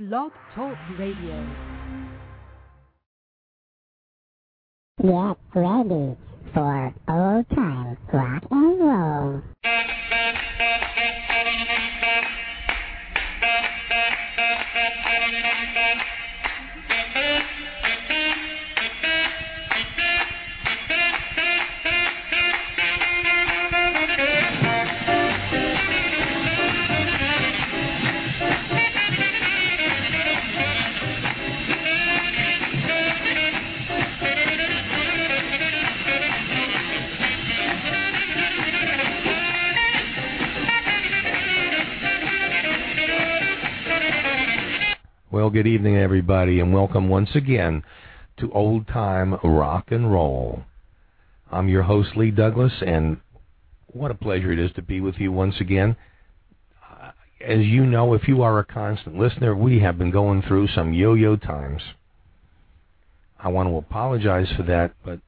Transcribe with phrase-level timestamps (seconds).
[0.00, 1.46] Blog Talk Radio.
[5.02, 6.16] Get ready
[6.54, 9.42] for old time rock and roll.
[45.32, 47.84] Well, good evening, everybody, and welcome once again
[48.38, 50.64] to Old Time Rock and Roll.
[51.52, 53.18] I'm your host, Lee Douglas, and
[53.86, 55.94] what a pleasure it is to be with you once again.
[56.82, 60.66] Uh, As you know, if you are a constant listener, we have been going through
[60.66, 61.82] some yo yo times.
[63.38, 65.20] I want to apologize for that, but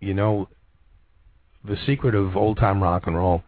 [0.00, 0.50] you know,
[1.64, 3.42] the secret of old time rock and roll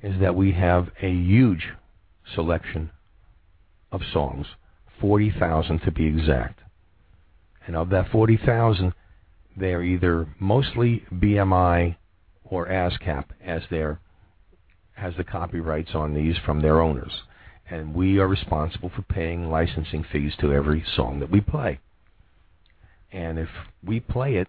[0.00, 1.70] is that we have a huge
[2.36, 2.92] selection
[3.90, 4.46] of songs.
[5.02, 6.60] 40,000 to be exact.
[7.66, 8.94] And of that 40,000,
[9.56, 11.96] they are either mostly BMI
[12.44, 14.00] or ASCAP as their
[14.94, 17.12] has the copyrights on these from their owners.
[17.68, 21.80] And we are responsible for paying licensing fees to every song that we play.
[23.10, 23.48] And if
[23.84, 24.48] we play it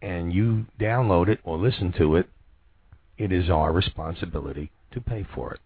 [0.00, 2.28] and you download it or listen to it,
[3.18, 5.60] it is our responsibility to pay for it.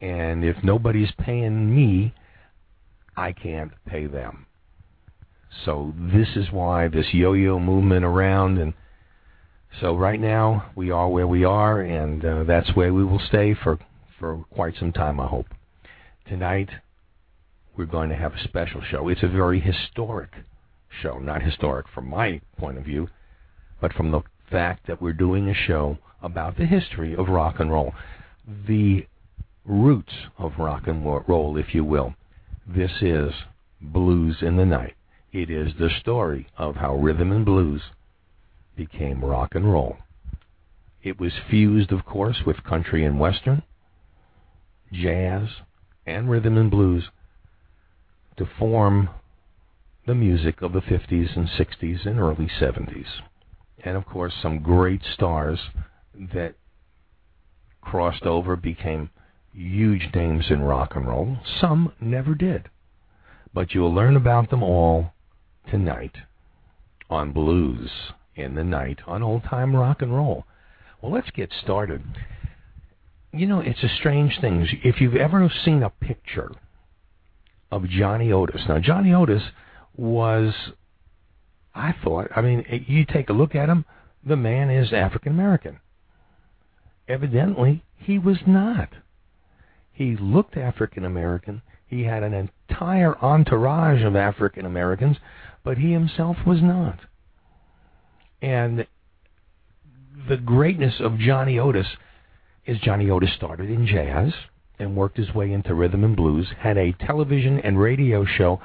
[0.00, 2.14] And if nobody's paying me,
[3.16, 4.46] I can't pay them.
[5.64, 8.72] So this is why this yo-yo movement around and
[9.80, 13.54] so right now we are where we are and uh, that's where we will stay
[13.54, 13.78] for
[14.18, 15.46] for quite some time I hope.
[16.26, 16.70] Tonight
[17.76, 19.08] we're going to have a special show.
[19.08, 20.30] It's a very historic
[21.02, 23.08] show, not historic from my point of view,
[23.80, 27.72] but from the fact that we're doing a show about the history of rock and
[27.72, 27.94] roll.
[28.66, 29.06] The
[29.70, 32.14] roots of rock and roll, if you will.
[32.66, 33.32] This is
[33.80, 34.94] Blues in the Night.
[35.32, 37.80] It is the story of how rhythm and blues
[38.76, 39.98] became rock and roll.
[41.04, 43.62] It was fused, of course, with country and western,
[44.92, 45.48] jazz,
[46.04, 47.04] and rhythm and blues
[48.38, 49.08] to form
[50.04, 53.06] the music of the 50s and 60s and early 70s.
[53.84, 55.60] And, of course, some great stars
[56.34, 56.54] that
[57.80, 59.10] crossed over became
[59.52, 61.38] huge names in rock and roll.
[61.60, 62.68] Some never did.
[63.52, 65.12] But you'll learn about them all
[65.70, 66.16] tonight
[67.08, 67.90] on Blues
[68.36, 70.44] in the Night on Old Time Rock and Roll.
[71.02, 72.02] Well, let's get started.
[73.32, 74.66] You know, it's a strange thing.
[74.84, 76.50] If you've ever seen a picture
[77.70, 79.42] of Johnny Otis, now Johnny Otis
[79.96, 80.54] was,
[81.74, 83.84] I thought, I mean, you take a look at him,
[84.24, 85.80] the man is African American.
[87.08, 88.90] Evidently, he was not.
[89.92, 91.62] He looked African American.
[91.86, 95.18] He had an entire entourage of African Americans,
[95.64, 97.00] but he himself was not.
[98.40, 98.86] And
[100.28, 101.86] the greatness of Johnny Otis
[102.66, 104.32] is Johnny Otis started in jazz
[104.78, 108.60] and worked his way into rhythm and blues, had a television and radio show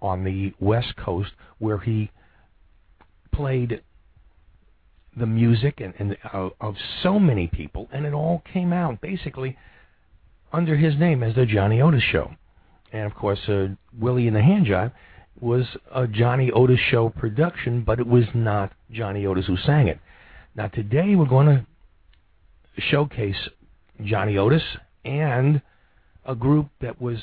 [0.00, 2.10] on the West Coast where he
[3.32, 3.82] played
[5.16, 9.56] the music and, and uh, of so many people, and it all came out basically
[10.52, 12.30] under his name as the Johnny Otis Show.
[12.92, 14.92] And of course, uh, Willie and the Handjive
[15.40, 19.98] was a Johnny Otis Show production, but it was not Johnny Otis who sang it.
[20.54, 21.66] Now, today we're going to
[22.78, 23.48] showcase
[24.02, 24.62] Johnny Otis
[25.04, 25.60] and
[26.24, 27.18] a group that was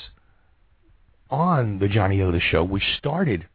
[1.29, 3.47] on the Johnny Otis Show, which started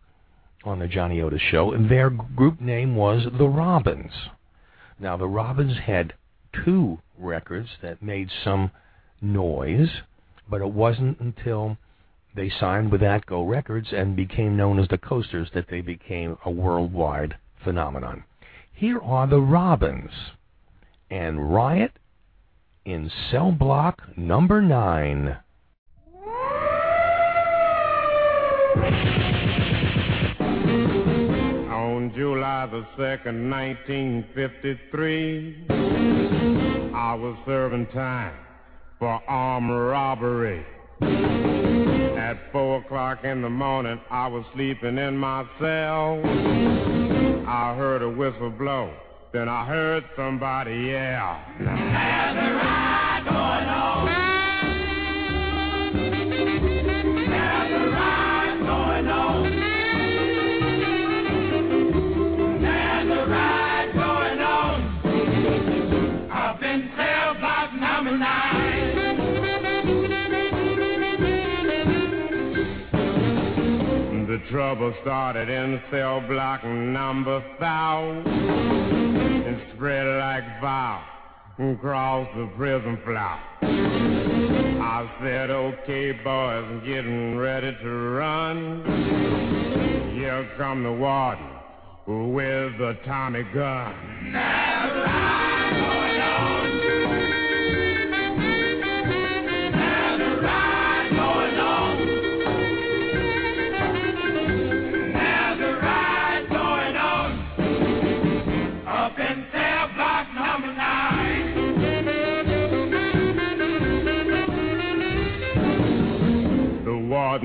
[0.65, 4.13] on the Johnny Otis Show, and their group name was The Robins.
[4.99, 6.15] Now, The Robins had
[6.65, 8.73] two records that made some
[9.21, 9.89] noise,
[10.49, 11.77] but it wasn't until
[12.35, 16.51] they signed with Atco Records and became known as the Coasters that they became a
[16.51, 18.23] worldwide phenomenon.
[18.73, 20.13] Here are the Robins
[21.11, 21.99] and Riot
[22.85, 25.39] in cell block number nine.
[31.71, 35.67] On July the 2nd, 1953,
[36.95, 38.48] I was serving time
[38.99, 40.65] for armed robbery.
[41.01, 46.21] At 4 o'clock in the morning, I was sleeping in my cell.
[47.47, 48.93] I heard a whistle blow.
[49.33, 51.41] Then I heard somebody yell.
[51.59, 53.25] There's a ride
[74.51, 81.05] trouble started in cell block number thousand and spread like fire
[81.59, 83.39] across the prison floor.
[84.81, 88.85] I said, okay, boys, getting ready to run.
[90.15, 91.47] Here come the warden
[92.33, 94.31] with the Tommy gun.
[94.33, 95.58] There's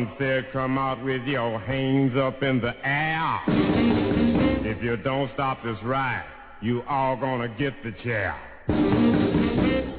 [0.03, 3.41] warden said, come out with your hands up in the air.
[4.65, 6.25] If you don't stop this ride,
[6.61, 8.35] you all gonna get the chair.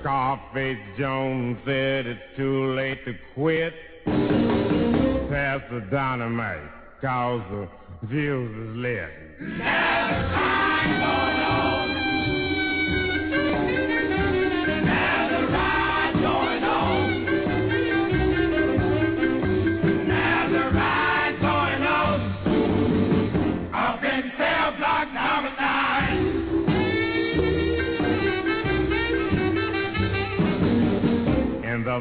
[0.00, 3.74] Scarface Jones said it's too late to quit.
[5.30, 6.70] Pass the dynamite,
[7.00, 7.68] cause the
[8.08, 9.08] fuse is lit.
[9.40, 9.64] There's a
[10.32, 11.83] ride going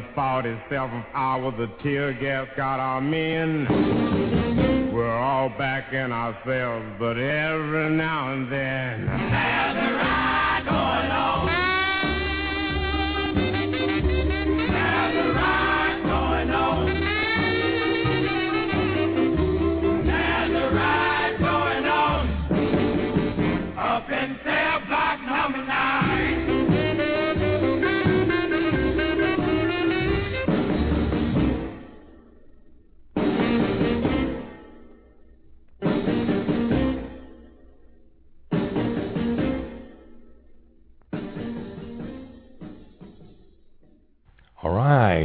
[0.16, 4.92] 47th hour, the tear gas got our men.
[4.92, 9.06] We're all back in our cells, but every now and then.
[9.06, 11.24] There's a ride going on.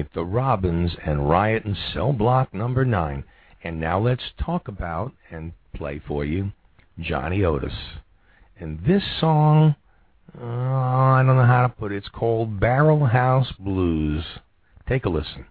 [0.09, 3.23] Right, the Robins and Riot and Cell Block number nine.
[3.63, 6.51] And now let's talk about and play for you
[6.99, 7.73] Johnny Otis.
[8.59, 9.75] And this song,
[10.39, 11.97] uh, I don't know how to put it.
[11.97, 14.23] It's called Barrel House Blues.
[14.87, 15.45] Take a listen.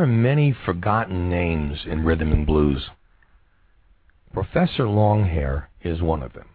[0.00, 2.88] There are many forgotten names in rhythm and blues.
[4.32, 6.48] Professor Longhair is one of them.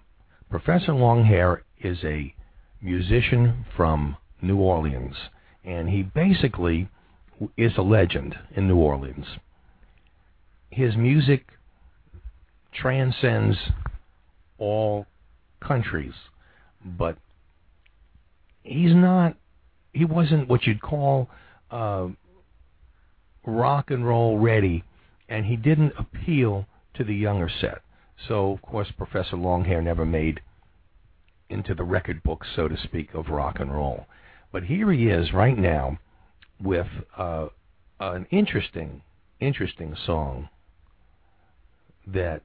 [0.49, 2.33] Professor Longhair is a
[2.81, 5.15] musician from New Orleans,
[5.63, 6.89] and he basically
[7.55, 9.27] is a legend in New Orleans.
[10.71, 11.45] His music
[12.73, 13.57] transcends
[14.57, 15.05] all
[15.61, 16.15] countries,
[16.83, 17.15] but
[18.63, 19.37] he's not.
[19.93, 21.29] He wasn't what you'd call
[21.69, 22.07] uh,
[23.45, 24.83] rock and roll ready,
[25.29, 27.81] and he didn't appeal to the younger set.
[28.27, 30.41] So, of course, Professor Longhair never made
[31.49, 34.05] into the record book, so to speak, of rock and roll.
[34.51, 35.99] But here he is right now
[36.61, 36.87] with
[37.17, 37.47] uh,
[37.99, 39.01] an interesting,
[39.39, 40.49] interesting song
[42.07, 42.41] that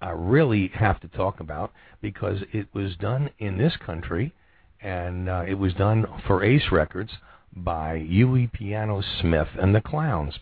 [0.00, 4.34] I really have to talk about because it was done in this country
[4.80, 7.12] and uh, it was done for Ace Records
[7.56, 10.38] by Huey Piano Smith and the Clowns.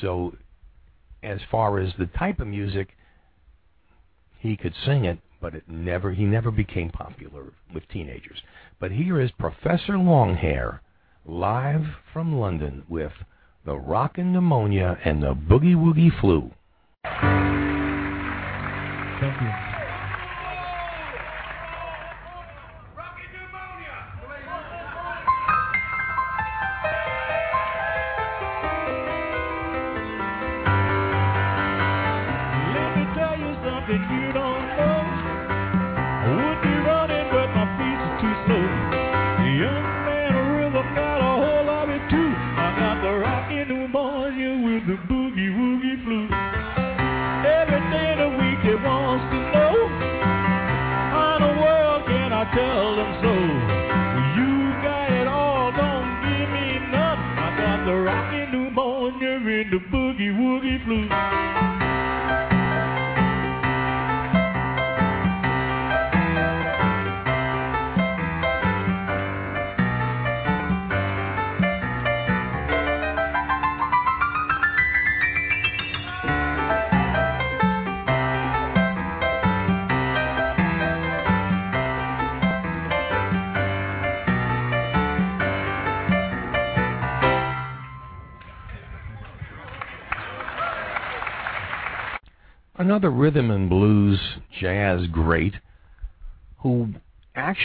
[0.00, 0.36] So,
[1.22, 2.96] as far as the type of music,
[4.38, 8.42] he could sing it, but it never he never became popular with teenagers.
[8.80, 10.80] But here is Professor Longhair
[11.24, 13.12] live from London with
[13.64, 16.50] the Rockin' Pneumonia and the Boogie Woogie Flu.
[19.20, 19.71] Thank you.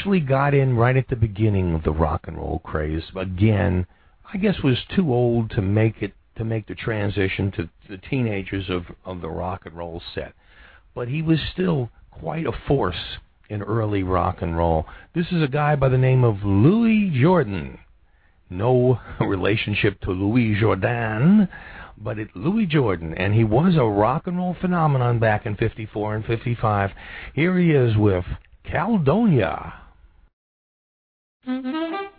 [0.07, 3.03] Actually got in right at the beginning of the rock and roll craze.
[3.13, 3.85] Again,
[4.33, 8.69] I guess was too old to make it to make the transition to the teenagers
[8.69, 10.31] of, of the rock and roll set.
[10.95, 13.17] But he was still quite a force
[13.49, 14.85] in early rock and roll.
[15.13, 17.77] This is a guy by the name of Louis Jordan.
[18.49, 21.49] No relationship to Louis Jordan,
[21.97, 26.15] but it Louis Jordan, and he was a rock and roll phenomenon back in 54
[26.15, 26.91] and 55.
[27.33, 28.23] Here he is with
[28.63, 29.73] Caledonia.
[31.47, 32.17] Walking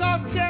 [0.00, 0.49] that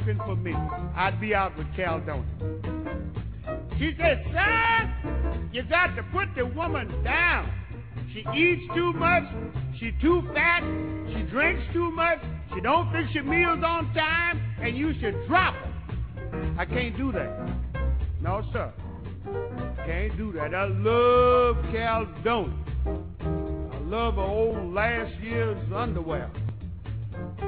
[0.00, 0.54] looking for me.
[0.96, 2.24] I'd be out with Caledonia.
[3.78, 7.52] She said, son, You got to put the woman down.
[8.12, 9.24] She eats too much.
[9.78, 10.62] She too fat.
[11.08, 12.18] She drinks too much.
[12.54, 16.54] She don't fix your meals on time, and you should drop her.
[16.58, 17.48] I can't do that.
[18.20, 18.72] No, sir.
[19.86, 20.54] Can't do that.
[20.54, 22.56] I love Caledonia.
[23.72, 26.30] I love her old last year's underwear.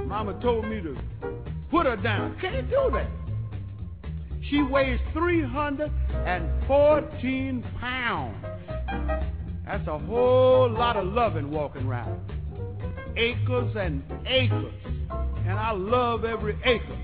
[0.07, 0.97] Mama told me to
[1.73, 2.37] put her down.
[2.41, 3.11] Can't do that.
[4.49, 8.37] She weighs 314 pounds.
[9.67, 12.21] That's a whole lot of loving walking around.
[13.17, 14.75] Acres and acres.
[15.47, 16.99] And I love every acre.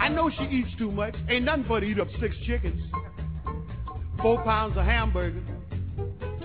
[0.00, 1.14] I know she eats too much.
[1.28, 2.80] Ain't nothing but eat up six chickens,
[4.22, 5.42] four pounds of hamburger,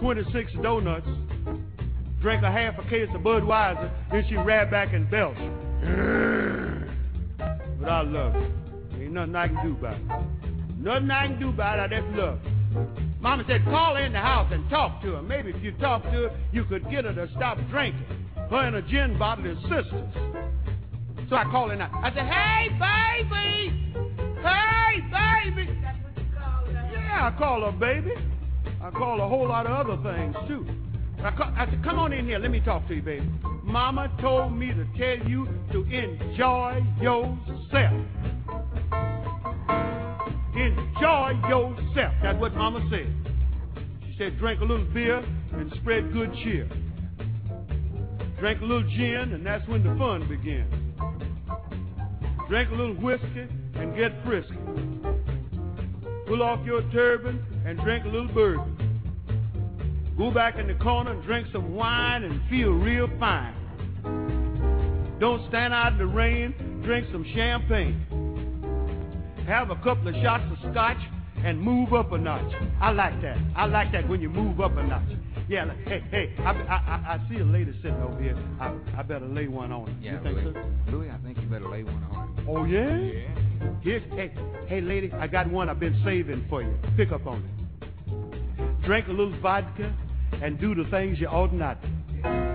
[0.01, 1.07] 26 donuts,
[2.21, 5.37] drink a half a case of Budweiser, then she ran back and belch.
[7.79, 8.51] But I love her.
[8.99, 10.03] Ain't nothing I can do about it.
[10.77, 12.87] Nothing I can do about it, I just love her.
[13.19, 15.21] Mama said, call her in the house and talk to her.
[15.21, 18.05] Maybe if you talk to her, you could get her to stop drinking.
[18.49, 20.13] Her and a gin bottle is sisters.
[21.29, 21.89] So I called her now.
[22.03, 23.95] I said, hey, baby!
[24.43, 25.79] Hey, baby!
[26.91, 28.11] Yeah, I call her baby.
[28.81, 30.67] I call her a whole lot of other things, too.
[31.25, 32.37] I, said, come on in here.
[32.37, 33.29] Let me talk to you, baby.
[33.63, 38.05] Mama told me to tell you to enjoy yourself.
[40.53, 42.13] Enjoy yourself.
[42.21, 43.07] That's what Mama said.
[44.05, 46.69] She said, drink a little beer and spread good cheer.
[48.39, 50.73] Drink a little gin, and that's when the fun begins.
[52.49, 54.57] Drink a little whiskey and get frisky.
[56.27, 58.82] Pull off your turban and drink a little bourbon.
[60.17, 63.55] Go back in the corner and drink some wine and feel real fine.
[65.19, 68.05] Don't stand out in the rain, drink some champagne.
[69.47, 70.99] Have a couple of shots of scotch
[71.43, 72.53] and move up a notch.
[72.79, 73.37] I like that.
[73.55, 75.09] I like that when you move up a notch.
[75.49, 78.37] Yeah, like, hey, hey, I, I, I, see a lady sitting over here.
[78.61, 79.95] I, I better lay one on her.
[79.99, 80.53] Yeah, you think Louis.
[80.53, 80.91] so?
[80.91, 82.37] Louis, I think you better lay one on.
[82.37, 82.43] her.
[82.47, 82.97] Oh, yeah?
[82.97, 83.69] Yeah.
[83.81, 84.31] Here's, hey,
[84.67, 86.73] hey, lady, I got one I've been saving for you.
[86.95, 88.85] Pick up on it.
[88.85, 89.93] Drink a little vodka
[90.41, 91.81] and do the things you ought not.
[91.81, 91.87] to.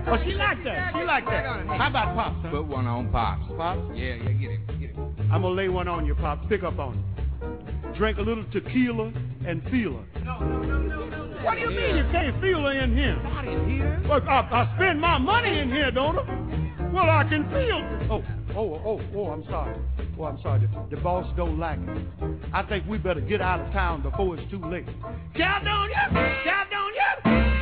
[0.07, 0.93] Oh, she like that.
[0.95, 1.67] She like that.
[1.67, 2.49] How about Pops, huh?
[2.49, 3.45] Put one on Pops.
[3.55, 3.79] Pops?
[3.93, 5.15] Yeah, yeah, get him, get him.
[5.31, 6.45] I'm going to lay one on you, Pops.
[6.49, 7.95] Pick up on it.
[7.97, 9.11] Drink a little tequila
[9.45, 10.23] and feel her.
[10.23, 11.43] No, no, no, no, no.
[11.43, 13.21] What do you mean you can't feel her in here?
[13.23, 14.01] Not in here.
[14.07, 16.91] Look, I, I spend my money in here, don't I?
[16.91, 18.09] Well, I can feel.
[18.11, 18.23] Oh,
[18.55, 19.75] oh, oh, oh, I'm sorry.
[20.19, 20.61] Oh, I'm sorry.
[20.61, 22.07] The, the boss don't like it.
[22.51, 24.87] I think we better get out of town before it's too late.
[25.35, 26.09] Caledonia!
[26.43, 27.09] Caledonia!
[27.25, 27.58] Oh, what makes your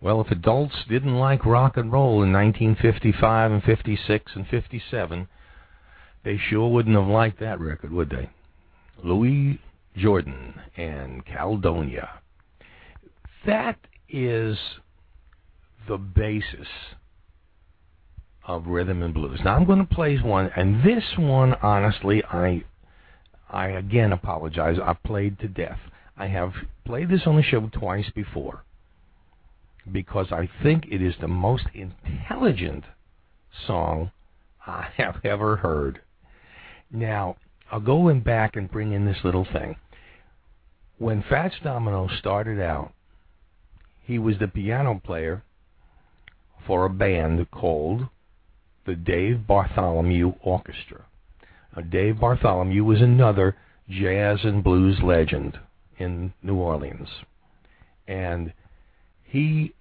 [0.00, 5.28] Well, if adults didn't like rock and roll in 1955 and 56 and 57,
[6.24, 8.30] they sure wouldn't have liked that record, would they?
[9.02, 9.60] Louis
[9.96, 12.08] Jordan and Caledonia.
[13.46, 14.56] That is
[15.88, 16.68] the basis
[18.46, 19.40] of rhythm and blues.
[19.44, 22.64] Now I'm going to play one, and this one, honestly, I,
[23.50, 24.78] I again apologize.
[24.82, 25.78] I played to death.
[26.16, 26.52] I have
[26.84, 28.64] played this on the show twice before
[29.90, 32.84] because I think it is the most intelligent
[33.66, 34.12] song
[34.66, 36.00] I have ever heard.
[36.90, 37.36] Now,
[37.72, 39.76] I'll go in back and bring in this little thing.
[40.98, 42.92] When Fats Domino started out,
[44.02, 45.42] he was the piano player
[46.66, 48.08] for a band called
[48.84, 51.06] the Dave Bartholomew Orchestra.
[51.74, 53.56] Now, Dave Bartholomew was another
[53.88, 55.58] jazz and blues legend
[55.98, 57.08] in New Orleans.
[58.06, 58.52] And
[59.24, 59.72] he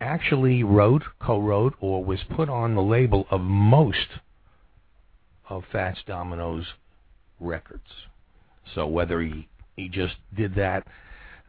[0.00, 4.06] actually wrote, co-wrote, or was put on the label of most
[5.48, 6.66] of Fats Domino's
[7.40, 7.88] records.
[8.74, 10.86] So whether he he just did that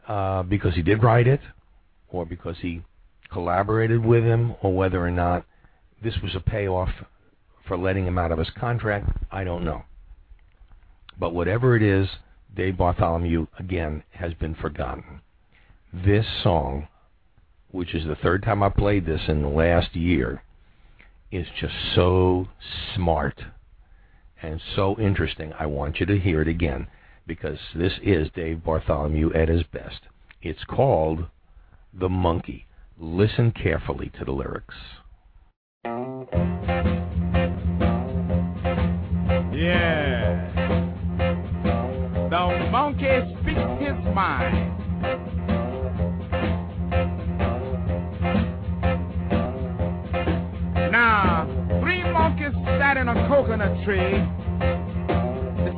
[0.08, 1.40] uh, because he did write it,
[2.08, 2.82] or because he
[3.30, 5.44] collaborated with him, or whether or not
[6.02, 6.90] this was a payoff
[7.66, 9.84] for letting him out of his contract, I don't know.
[11.18, 12.08] But whatever it is,
[12.54, 15.20] Dave Bartholomew again has been forgotten.
[15.92, 16.88] This song
[17.72, 20.42] which is the third time I played this in the last year,
[21.32, 22.46] is just so
[22.94, 23.40] smart
[24.42, 25.52] and so interesting.
[25.58, 26.88] I want you to hear it again
[27.26, 30.00] because this is Dave Bartholomew at his best.
[30.42, 31.26] It's called
[31.94, 32.66] The Monkey.
[32.98, 34.74] Listen carefully to the lyrics.
[39.54, 40.48] Yeah.
[42.30, 44.81] The monkey speaks his mind.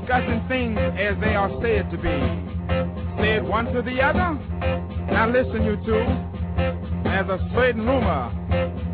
[0.05, 2.21] Discussing things as they are said to be.
[3.17, 4.39] Said one to the other.
[5.11, 6.05] Now listen, you two.
[7.05, 8.31] There's a certain rumor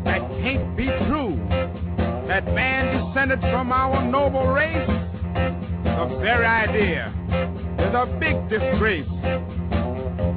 [0.05, 1.35] that can't be true.
[2.27, 4.87] That man descended from our noble race.
[4.87, 7.13] The very idea
[7.79, 9.09] is a big disgrace.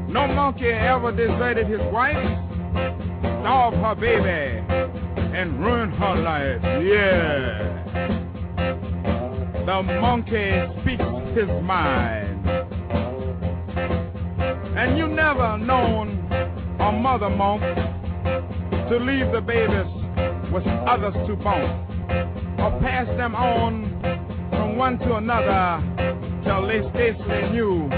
[0.09, 2.17] No monkey ever deserted his wife,
[3.41, 4.59] starved her baby,
[5.37, 6.61] and ruined her life.
[6.85, 7.84] Yeah.
[9.66, 11.03] The monkey speaks
[11.35, 12.46] his mind.
[14.77, 16.31] And you never known
[16.79, 19.90] a mother monk to leave the babies
[20.53, 21.81] with others to bone
[22.61, 24.00] or pass them on
[24.50, 25.83] from one to another
[26.44, 27.88] till they scarcely knew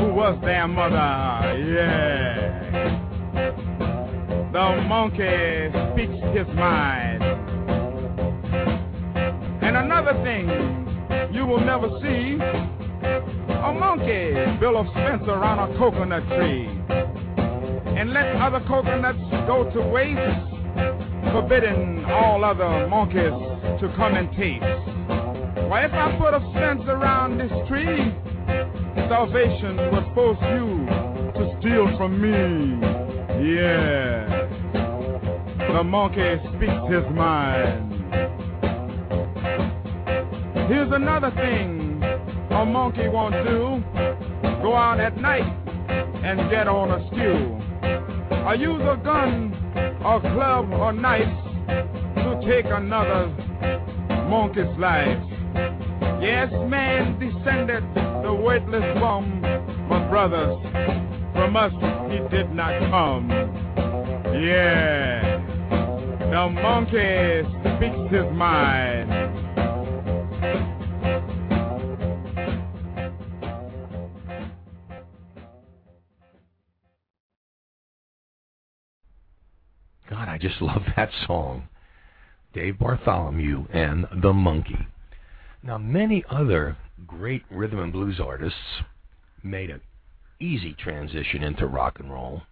[0.00, 1.54] who was their mother.
[1.68, 2.70] Yeah.
[4.52, 7.22] The monkey speaks his mind.
[9.62, 10.79] And another thing
[11.32, 12.38] you will never see
[13.02, 16.66] a monkey build a fence around a coconut tree
[17.98, 20.18] and let other coconuts go to waste,
[21.32, 23.32] forbidding all other monkeys
[23.80, 24.64] to come and taste.
[25.68, 28.14] Why, if I put a fence around this tree,
[29.08, 30.86] salvation will force you
[31.36, 32.86] to steal from me.
[33.54, 34.48] Yeah.
[35.74, 37.99] The monkey speaks his mind.
[40.70, 42.00] Here's another thing
[42.52, 43.82] a monkey won't do.
[44.62, 45.42] Go out at night
[46.22, 47.58] and get on a stew.
[48.46, 49.52] Or use a gun
[50.04, 51.26] or club or knife
[51.66, 53.26] to take another
[54.28, 55.18] monkey's life.
[56.22, 57.82] Yes, man descended
[58.22, 59.40] the weightless bum,
[59.88, 60.56] but brothers,
[61.32, 61.72] from us
[62.12, 63.28] he did not come.
[64.40, 65.40] Yeah,
[66.30, 67.42] the monkey
[67.74, 69.29] speaks his mind.
[80.30, 81.68] I just love that song.
[82.54, 84.86] Dave Bartholomew and The Monkey.
[85.62, 88.82] Now, many other great rhythm and blues artists
[89.42, 89.80] made an
[90.38, 92.42] easy transition into rock and roll,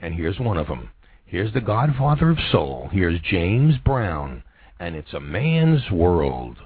[0.00, 0.90] and here's one of them.
[1.24, 2.88] Here's the godfather of soul.
[2.92, 4.42] Here's James Brown,
[4.78, 6.58] and it's a man's world.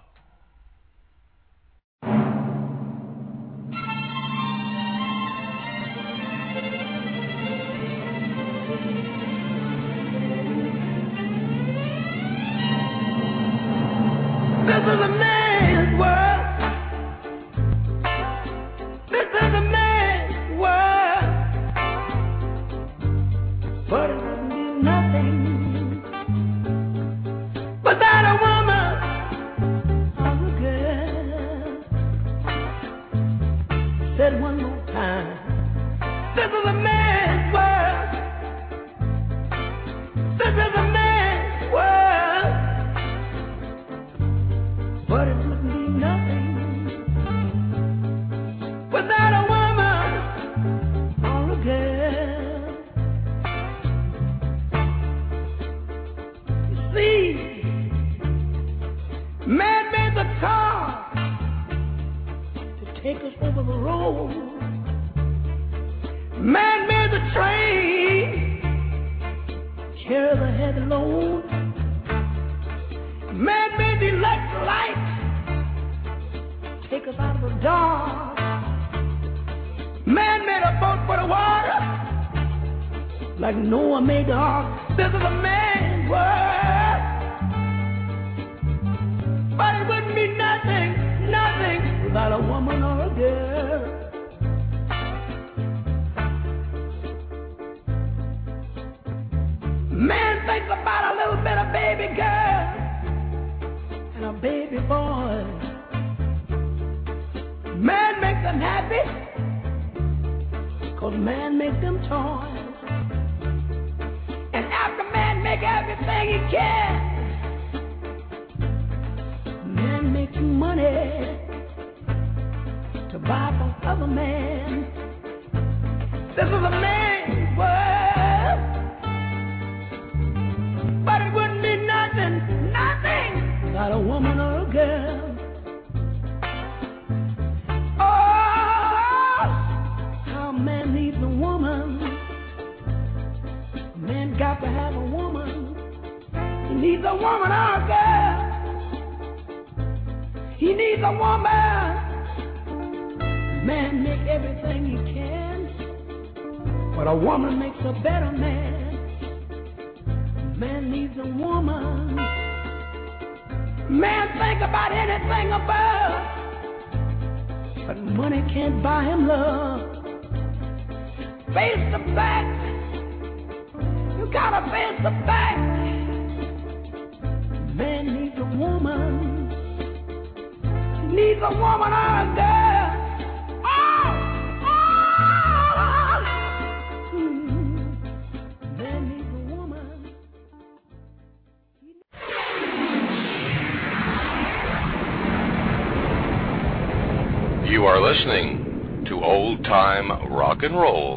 [200.67, 201.16] and roll.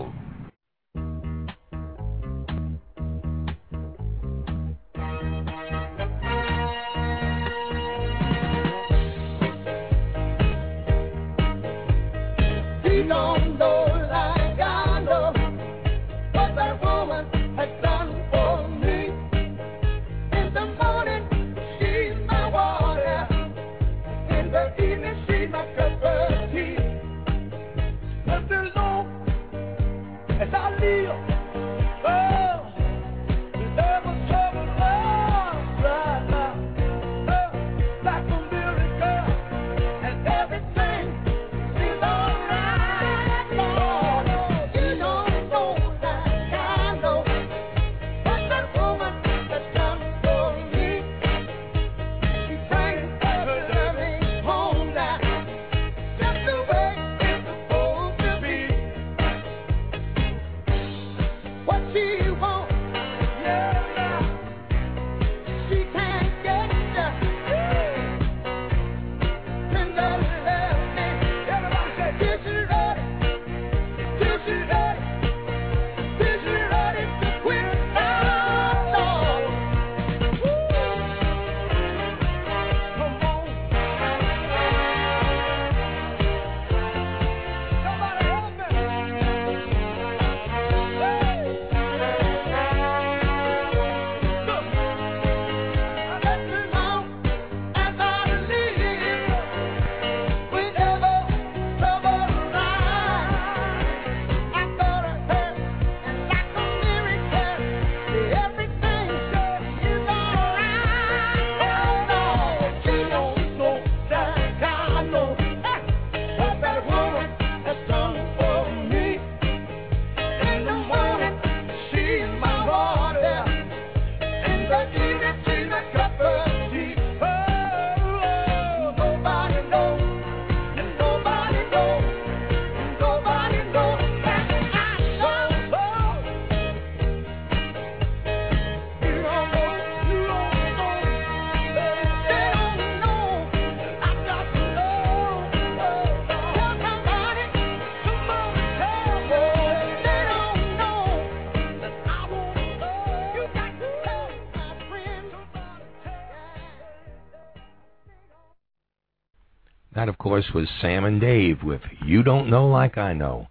[160.40, 163.48] course, was Sam and Dave with You Don't Know Like I Know.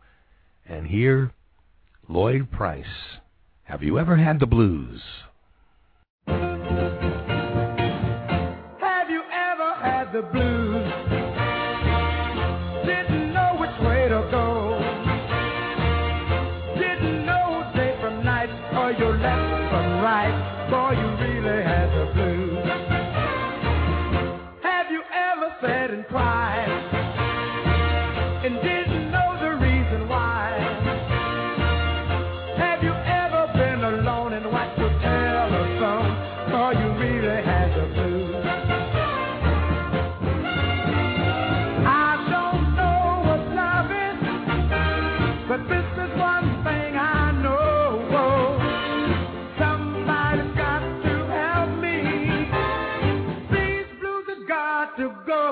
[0.67, 1.33] And here,
[2.09, 2.87] Lloyd Price.
[3.65, 5.03] Have you ever had the blues?
[6.27, 6.39] Have
[9.11, 10.58] you ever had the blues?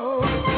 [0.09, 0.56] Oh.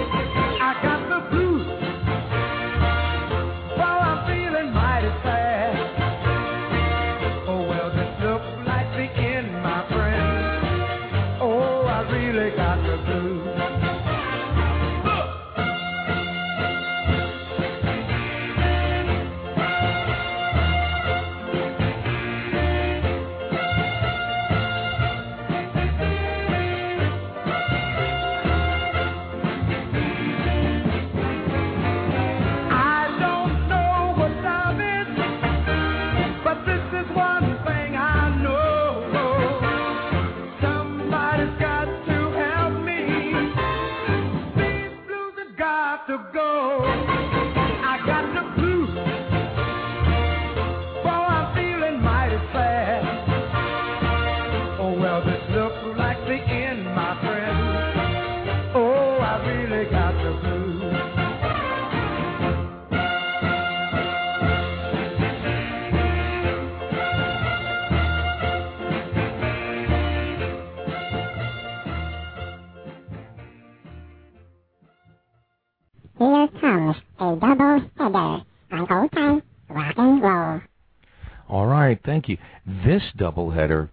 [83.39, 83.89] doubleheader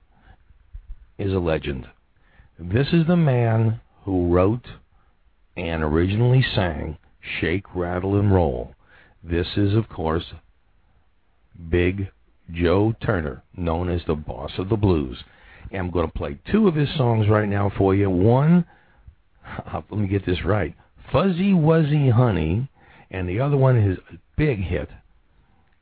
[1.18, 1.88] is a legend.
[2.60, 4.66] This is the man who wrote
[5.56, 6.98] and originally sang
[7.40, 8.76] Shake, Rattle, and Roll.
[9.24, 10.26] This is, of course,
[11.70, 12.10] Big
[12.52, 15.18] Joe Turner, known as the Boss of the Blues.
[15.72, 18.10] And I'm going to play two of his songs right now for you.
[18.10, 18.66] One,
[19.74, 20.76] uh, let me get this right
[21.12, 22.70] Fuzzy Wuzzy Honey,
[23.10, 24.90] and the other one is a big hit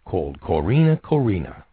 [0.06, 1.64] called Corina Corina.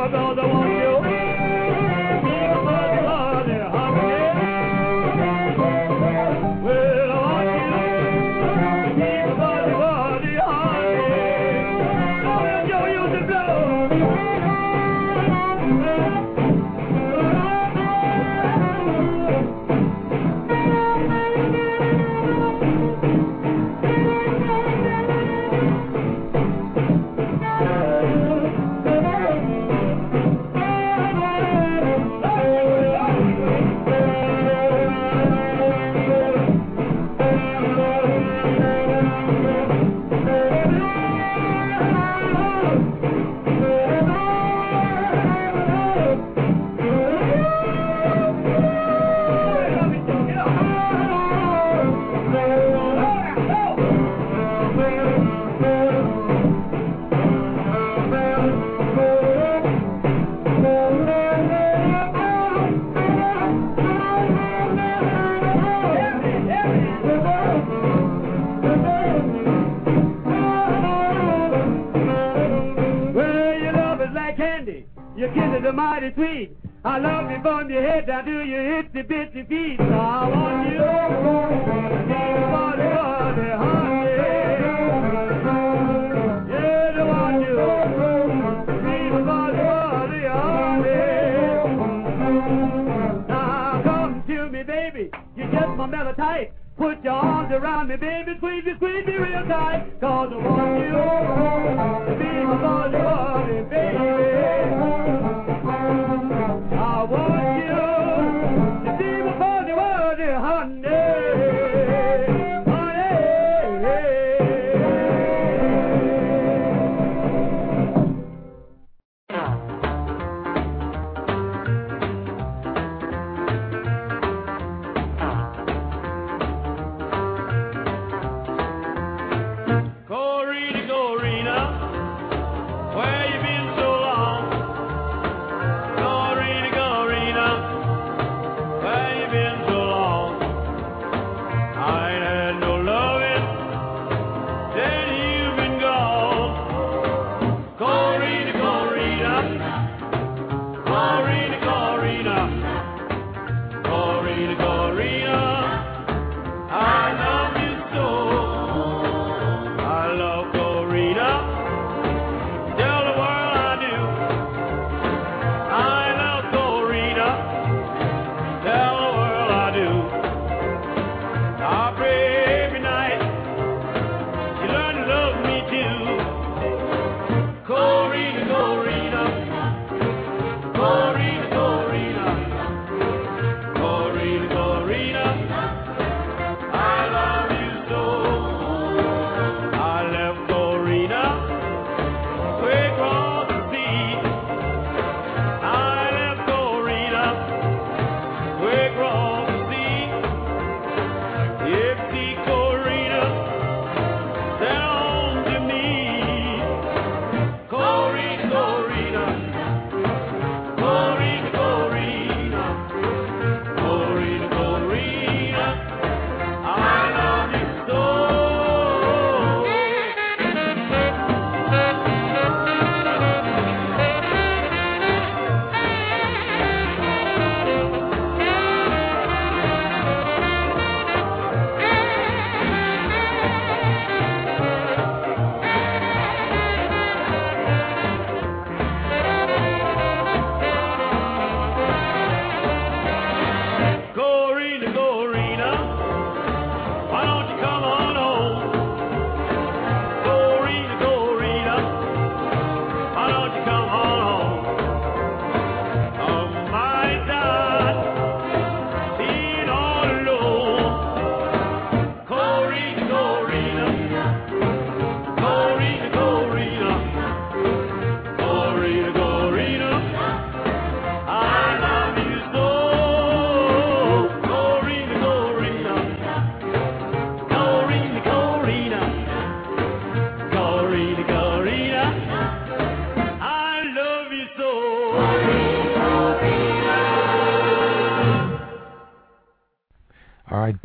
[0.00, 0.59] Nobel da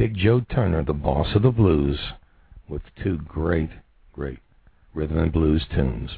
[0.05, 1.97] Big Joe Turner, the boss of the blues,
[2.69, 3.71] with two great,
[4.13, 4.37] great
[4.93, 6.11] rhythm and blues tunes.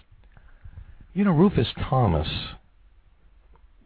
[1.13, 2.27] You know, Rufus Thomas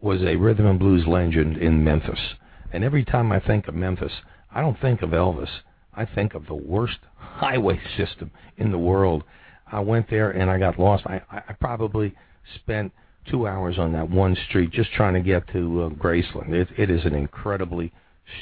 [0.02, 2.34] was a rhythm and blues legend in Memphis.
[2.74, 4.12] And every time I think of Memphis,
[4.50, 5.60] I don't think of Elvis.
[5.94, 9.24] I think of the worst highway system in the world.
[9.72, 11.06] I went there and I got lost.
[11.06, 12.16] I, I probably
[12.56, 12.92] spent
[13.30, 16.54] two hours on that one street just trying to get to uh, Graceland.
[16.54, 17.94] It, it is an incredibly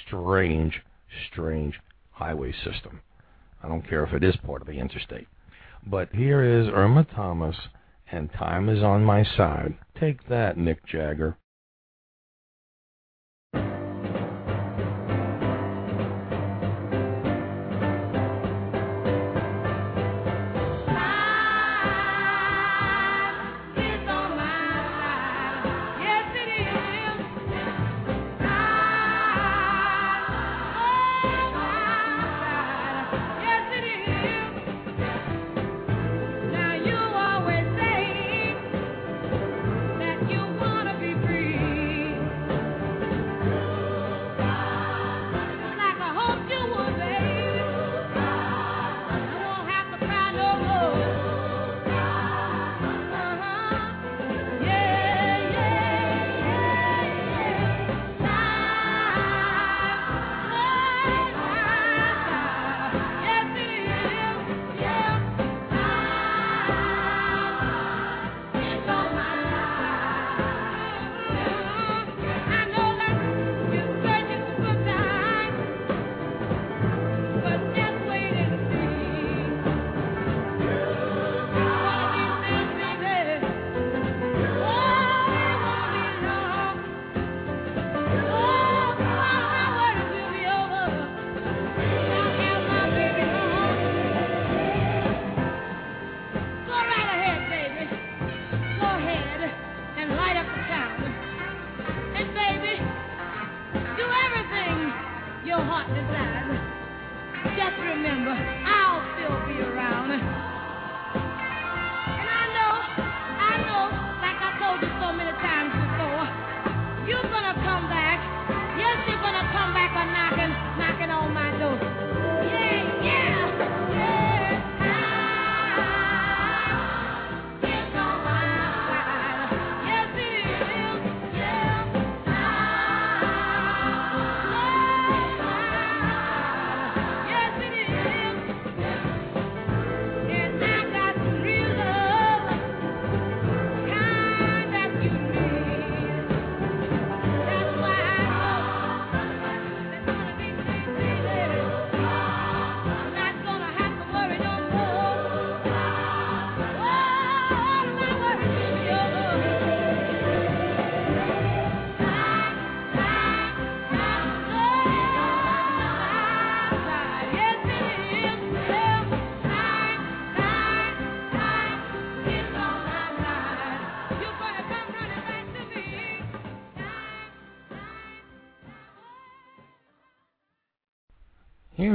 [0.07, 0.81] strange,
[1.31, 1.79] strange
[2.11, 3.01] highway system.
[3.63, 5.27] I don't care if it is part of the interstate.
[5.85, 7.55] But here is Irma Thomas,
[8.11, 9.77] and time is on my side.
[9.99, 11.37] Take that, Mick Jagger.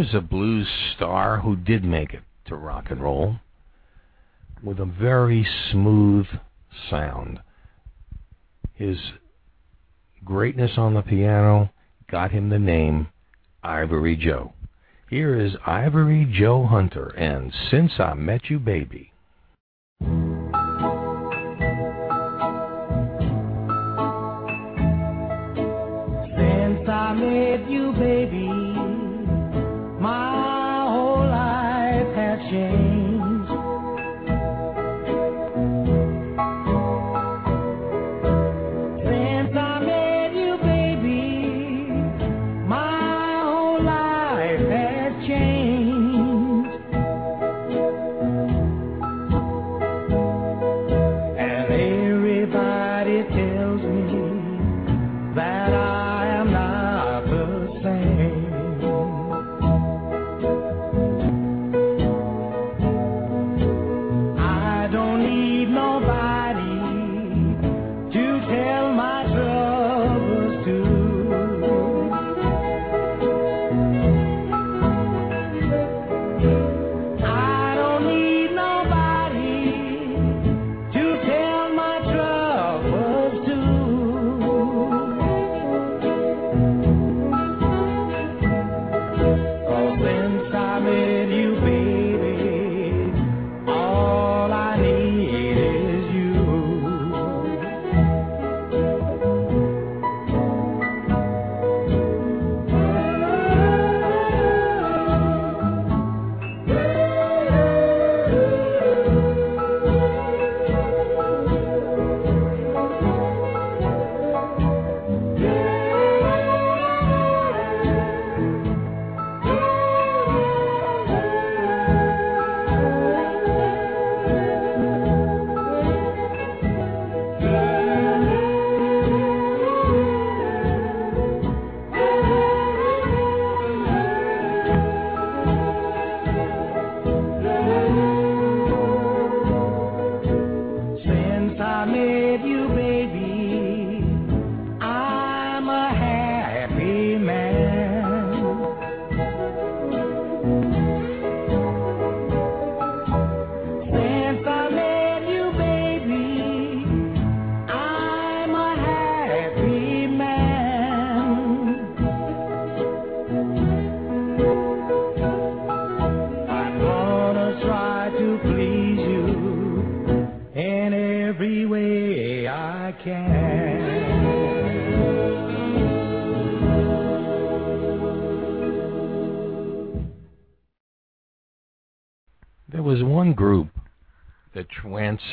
[0.05, 3.37] Here's a blues star who did make it to rock and roll
[4.63, 6.27] with a very smooth
[6.91, 7.41] sound.
[8.75, 8.99] His
[10.23, 11.71] greatness on the piano
[12.11, 13.09] got him the name
[13.63, 14.53] Ivory Joe.
[15.09, 19.11] Here is Ivory Joe Hunter and Since I Met You Baby.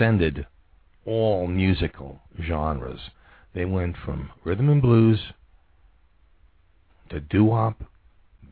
[0.01, 0.47] transcended
[1.05, 2.99] all musical genres.
[3.53, 5.19] They went from rhythm and blues
[7.09, 7.83] to doo wop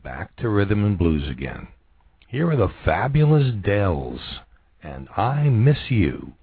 [0.04, 1.66] back to rhythm and blues again.
[2.28, 4.20] Here are the fabulous Dells
[4.82, 6.34] and I Miss You.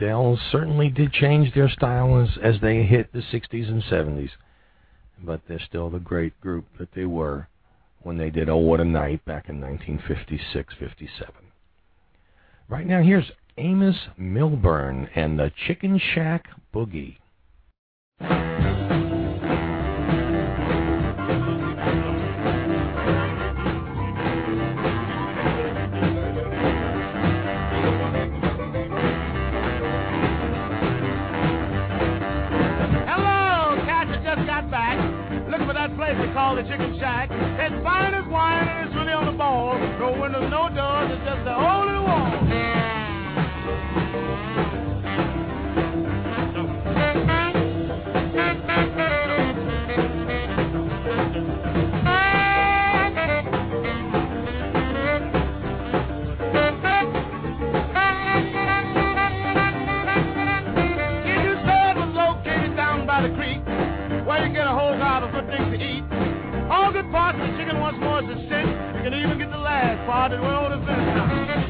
[0.00, 4.30] Dells certainly did change their style as, as they hit the 60s and 70s,
[5.22, 7.48] but they're still the great group that they were
[8.02, 11.34] when they did Oh What a Night back in 1956 57.
[12.68, 17.18] Right now, here's Amos Milburn and the Chicken Shack Boogie.
[36.50, 37.28] Call the Chicken Shack.
[37.30, 39.78] It's fine as wine and it's really on the ball.
[40.00, 42.79] No windows, no doors, it's just a hole in the wall.
[70.10, 71.69] Get the last part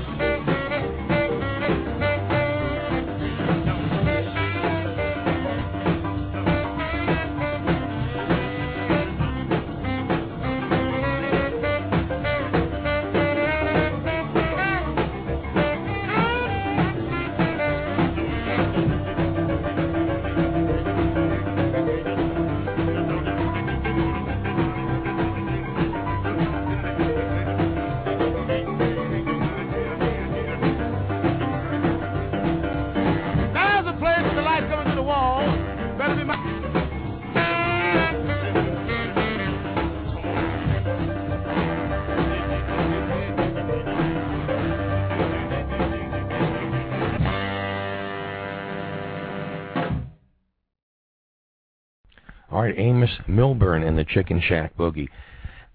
[53.26, 55.08] Milburn and the Chicken Shack Boogie.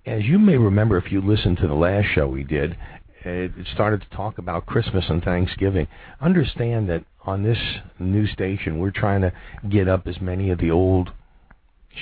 [0.05, 2.77] As you may remember, if you listened to the last show we did,
[3.23, 5.87] it started to talk about Christmas and Thanksgiving.
[6.21, 7.57] Understand that on this
[7.97, 9.33] new station, we're trying to
[9.67, 11.11] get up as many of the old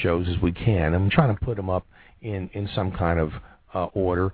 [0.02, 0.94] shows as we can.
[0.94, 1.86] I'm trying to put them up
[2.22, 3.32] in in some kind of
[3.74, 4.34] uh, order,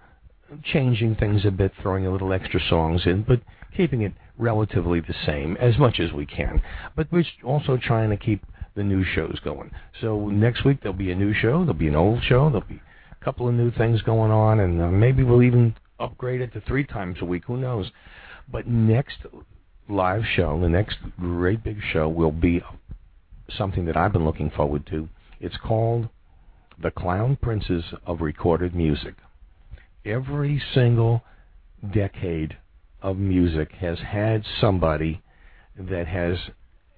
[0.63, 3.41] changing things a bit, throwing a little extra songs in, but
[3.75, 6.61] keeping it relatively the same as much as we can.
[6.95, 8.43] But we're also trying to keep
[8.75, 9.71] the new shows going.
[10.01, 12.81] So next week there'll be a new show, there'll be an old show, there'll be
[13.11, 16.61] a couple of new things going on, and uh, maybe we'll even upgrade it to
[16.61, 17.43] three times a week.
[17.45, 17.91] Who knows?
[18.51, 19.17] But next
[19.89, 22.61] live show, the next great big show, will be
[23.57, 25.09] something that I've been looking forward to.
[25.39, 26.09] It's called
[26.81, 29.15] The Clown Princes of Recorded Music.
[30.05, 31.23] Every single
[31.93, 32.57] decade
[33.01, 35.21] of music has had somebody
[35.77, 36.37] that has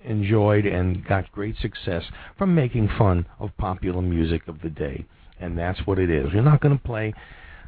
[0.03, 2.03] enjoyed and got great success
[2.37, 5.05] from making fun of popular music of the day.
[5.39, 6.33] And that's what it is.
[6.33, 7.13] We're not going to play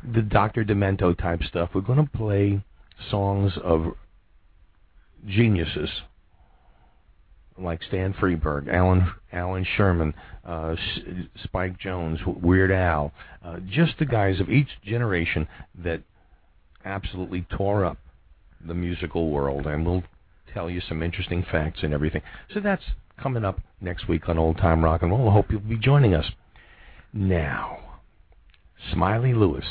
[0.03, 0.63] the Dr.
[0.63, 1.69] Demento type stuff.
[1.73, 2.63] We're going to play
[3.09, 3.93] songs of
[5.25, 5.89] geniuses
[7.57, 10.13] like Stan Freberg, Allan Allan Sherman,
[10.45, 10.75] uh,
[11.43, 13.11] Spike Jones, Weird Al,
[13.43, 15.47] uh, just the guys of each generation
[15.83, 16.01] that
[16.83, 17.97] absolutely tore up
[18.65, 20.03] the musical world, and we'll
[20.53, 22.21] tell you some interesting facts and everything.
[22.53, 22.83] So that's
[23.21, 25.29] coming up next week on Old Time Rock and Roll.
[25.29, 26.25] I hope you'll be joining us.
[27.11, 27.79] Now,
[28.91, 29.65] Smiley Lewis,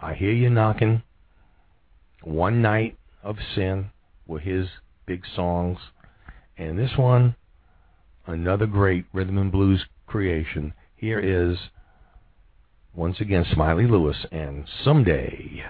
[0.00, 1.02] I hear you knocking.
[2.22, 3.90] One Night of Sin
[4.26, 4.68] were his
[5.06, 5.78] big songs.
[6.56, 7.36] And this one,
[8.26, 10.72] another great rhythm and blues creation.
[10.96, 11.58] Here is,
[12.94, 15.64] once again, Smiley Lewis and Someday.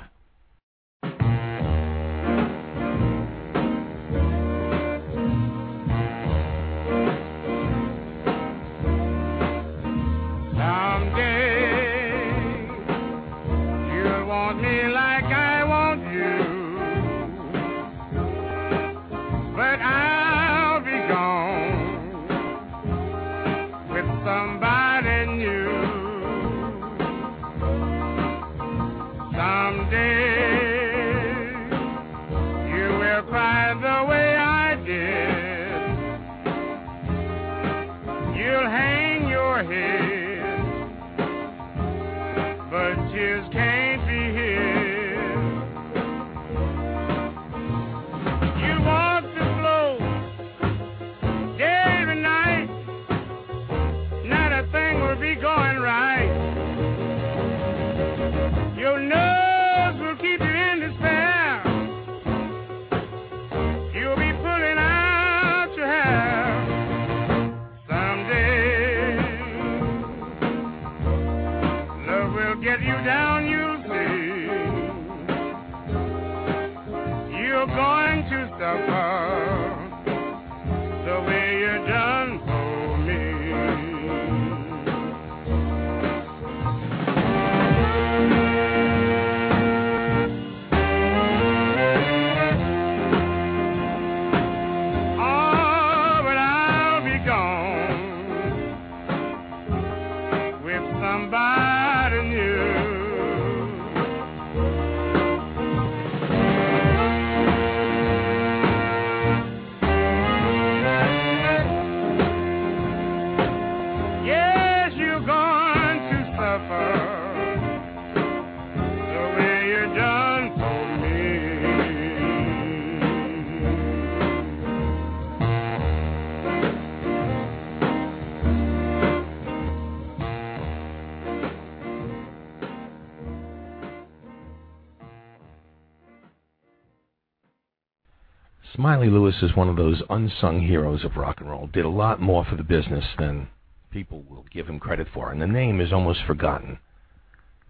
[138.85, 141.69] Miley Lewis is one of those unsung heroes of rock and roll.
[141.69, 143.49] Did a lot more for the business than
[143.91, 146.79] people will give him credit for, and the name is almost forgotten.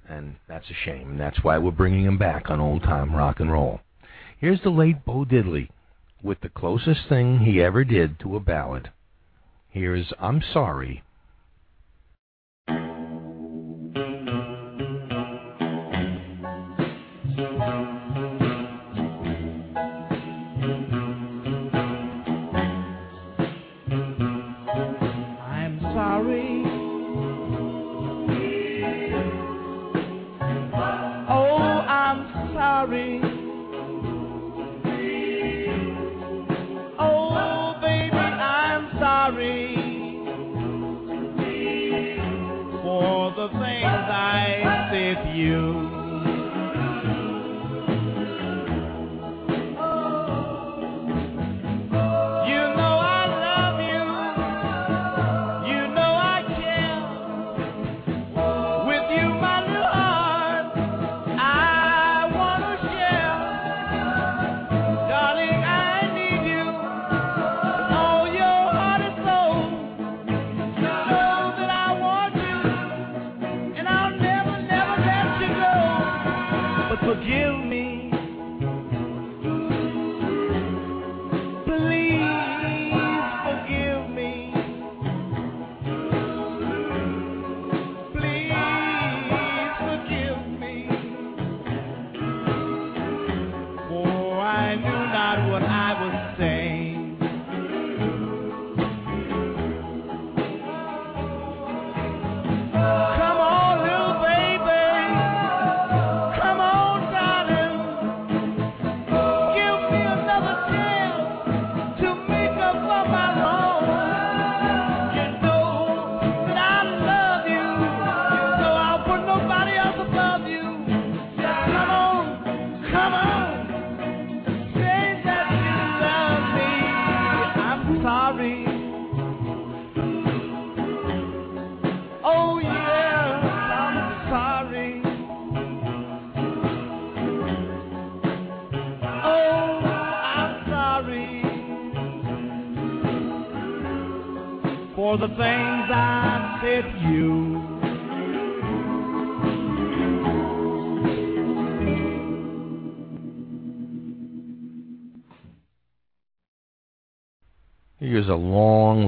[0.09, 1.11] And that's a shame.
[1.11, 3.79] And that's why we're bringing him back on old time rock and roll.
[4.41, 5.69] Here's the late Bo Diddley
[6.21, 8.91] with the closest thing he ever did to a ballad.
[9.71, 11.05] Here's I'm Sorry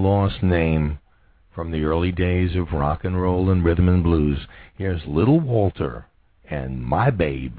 [0.07, 1.01] Lost name
[1.53, 4.47] from the early days of rock and roll and rhythm and blues.
[4.79, 6.07] Here's Little Walter
[6.49, 7.59] and My Babe.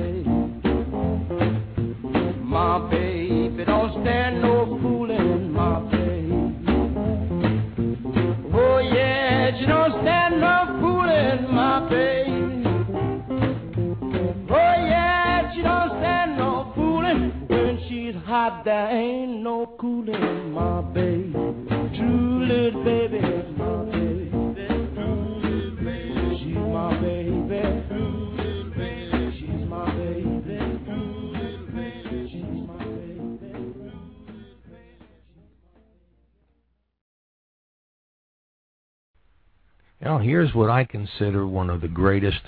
[40.11, 42.41] Now, here's what I consider one of the greatest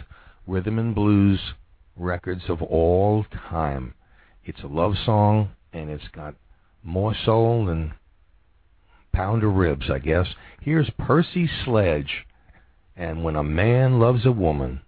[0.45, 1.39] rhythm and blues
[1.95, 3.93] records of all time.
[4.43, 6.35] It's a love song, and it's got
[6.83, 7.93] more soul than
[9.13, 10.27] pound of ribs, I guess.
[10.59, 12.25] Here's Percy Sledge,
[12.97, 14.81] and when a man loves a woman.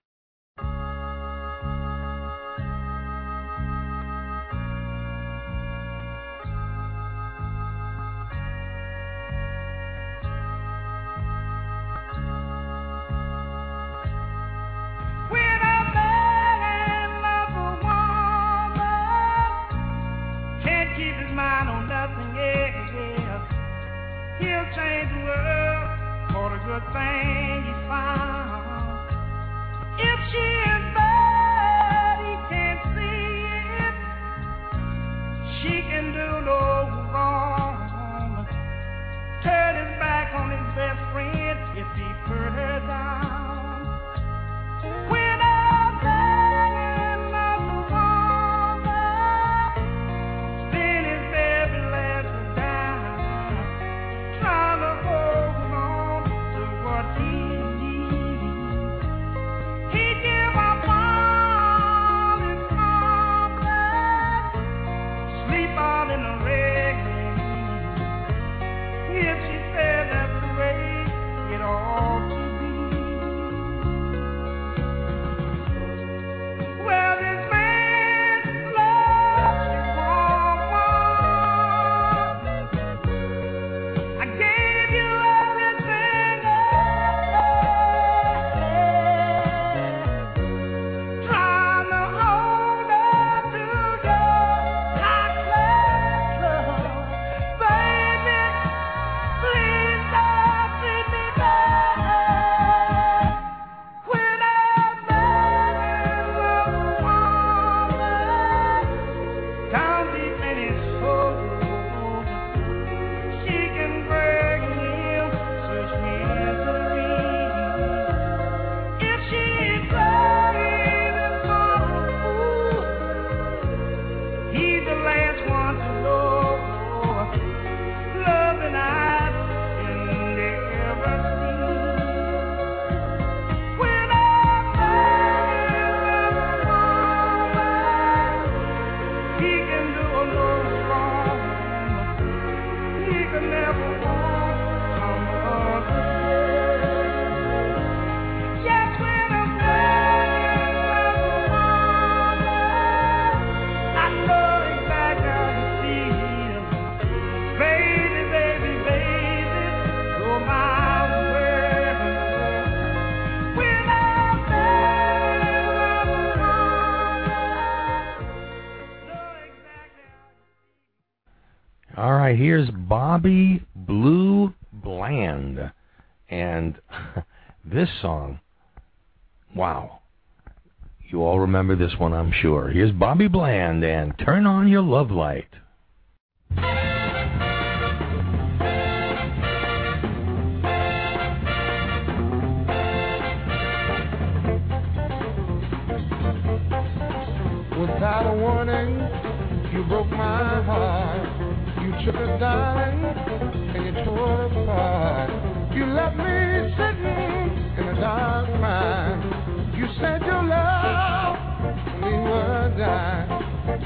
[181.56, 182.68] remember this one, I'm sure.
[182.68, 185.48] Here's Bobby Bland and Turn On Your Love Light.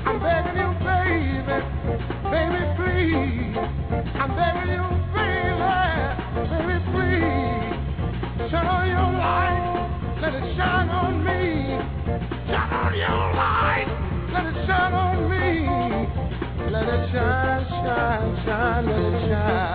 [0.06, 1.58] I'm begging you, baby,
[2.30, 3.58] baby, please.
[4.22, 4.86] I'm begging you,
[5.16, 5.74] baby,
[6.50, 8.52] baby, please.
[8.52, 11.42] Shine on your light, let it shine on me.
[12.48, 13.88] Shine on your light,
[14.32, 15.48] let it shine on me.
[16.72, 19.69] Let it shine, shine, shine, let it shine.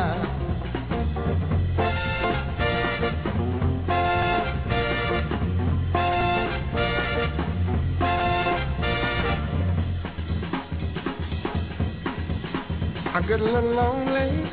[13.26, 14.50] Get a little lonely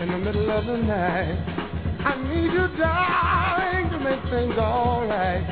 [0.00, 1.36] in the middle of the night.
[2.04, 5.44] I need you, darling, to make things alright.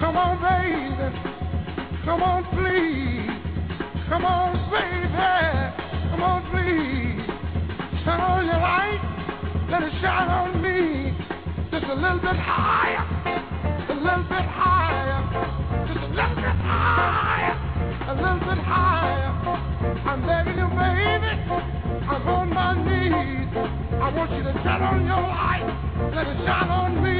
[0.00, 1.14] Come on, baby.
[2.04, 3.30] Come on, please.
[4.08, 5.06] Come on, baby.
[6.10, 7.22] Come on, please.
[8.02, 9.00] Turn on your light.
[9.70, 11.14] Let it shine on me.
[11.70, 13.04] Just a little bit higher.
[13.90, 15.22] A little bit higher.
[15.86, 17.54] Just a little bit higher.
[18.10, 19.30] A little bit higher.
[20.04, 21.75] I'm begging you, baby.
[22.26, 23.48] On my knees.
[24.02, 25.66] I want you to turn on your light.
[26.14, 27.16] Let it shine on me.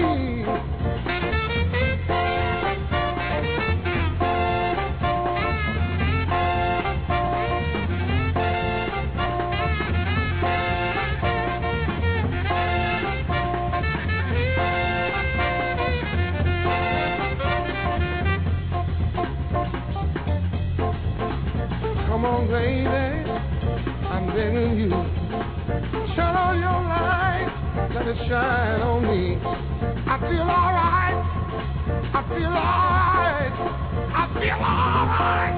[22.09, 23.05] Come on, baby.
[24.39, 24.91] I'm you.
[26.14, 27.49] Shine on your light.
[27.95, 29.41] Let it shine on me.
[29.43, 31.16] I feel alright.
[32.12, 33.55] I feel alright.
[34.12, 35.57] I feel alright.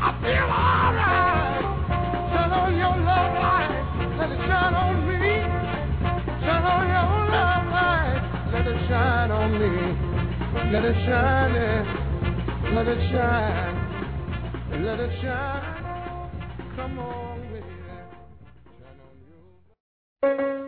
[0.00, 1.64] I feel alright.
[2.32, 4.16] Turn on your love light.
[4.16, 5.20] Let it shine on me.
[6.40, 8.20] Turn on your love light.
[8.54, 9.92] Let it shine on me.
[10.72, 11.54] Let it shine.
[12.74, 14.84] Let it shine.
[14.84, 15.65] Let it shine.
[20.22, 20.65] Get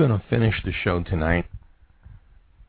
[0.00, 1.44] going to finish the show tonight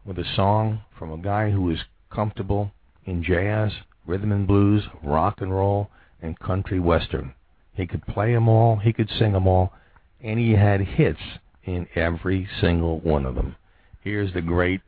[0.05, 1.79] with a song from a guy who is
[2.13, 2.69] comfortable
[3.05, 3.71] in jazz,
[4.05, 5.89] rhythm and blues, rock and roll,
[6.21, 7.33] and country western.
[7.71, 9.71] He could play 'em all, he could sing 'em all,
[10.19, 11.21] and he had hits
[11.63, 13.55] in every single one of them.
[14.01, 14.81] Here's the great,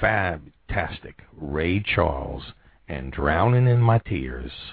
[0.00, 2.54] fantastic Ray Charles
[2.88, 4.72] and Drowning in My Tears.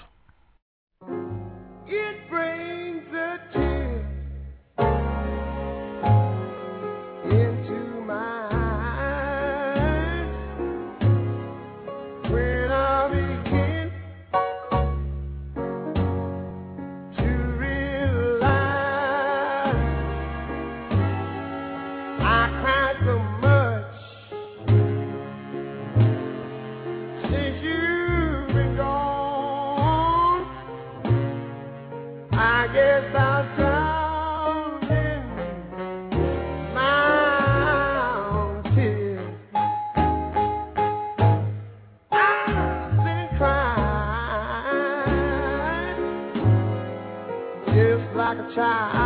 [48.54, 49.03] child.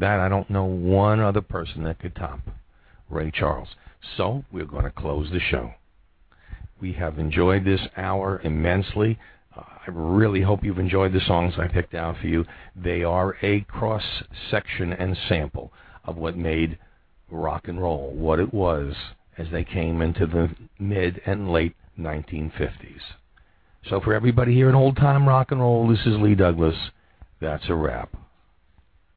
[0.00, 2.40] That, I don't know one other person that could top
[3.10, 3.68] Ray Charles.
[4.16, 5.72] So we're going to close the show.
[6.80, 9.18] We have enjoyed this hour immensely.
[9.56, 12.44] Uh, I really hope you've enjoyed the songs I picked out for you.
[12.76, 14.04] They are a cross
[14.50, 15.72] section and sample
[16.04, 16.78] of what made
[17.30, 18.94] rock and roll what it was
[19.36, 23.00] as they came into the mid and late 1950s.
[23.88, 26.76] So for everybody here in old time rock and roll, this is Lee Douglas.
[27.40, 28.10] That's a wrap.